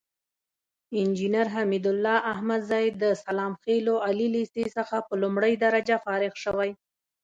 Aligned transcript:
انجينر 1.01 1.47
حميدالله 1.55 2.15
احمدزى 2.33 2.85
د 3.01 3.03
سلام 3.23 3.51
خيلو 3.63 3.95
عالي 4.05 4.27
ليسې 4.35 4.63
څخه 4.77 4.95
په 5.07 5.13
لومړۍ 5.21 5.53
درجه 5.63 5.97
فارغ 6.05 6.33
شوى. 6.43 6.69